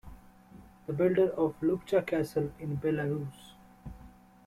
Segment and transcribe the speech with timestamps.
[0.87, 3.51] The builder of Lubcha Castle in Belarus.